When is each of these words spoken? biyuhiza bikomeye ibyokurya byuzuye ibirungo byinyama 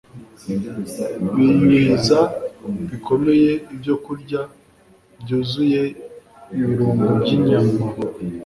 biyuhiza 1.35 2.19
bikomeye 2.89 3.51
ibyokurya 3.73 4.41
byuzuye 5.21 5.81
ibirungo 6.55 7.03
byinyama 7.21 7.73